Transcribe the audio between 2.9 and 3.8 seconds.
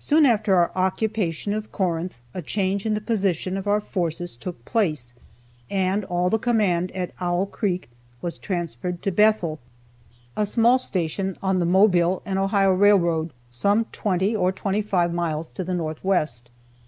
the position of our